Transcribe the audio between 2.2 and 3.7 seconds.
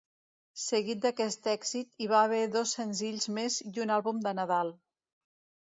haver dos senzills més